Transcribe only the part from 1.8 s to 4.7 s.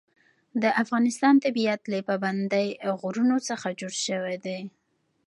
له پابندی غرونه څخه جوړ شوی دی.